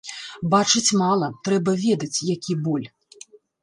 Бачыць 0.53 0.95
мала, 1.03 1.29
трэба 1.51 1.79
ведаць, 1.87 2.13
які 2.35 2.61
боль. 2.67 2.87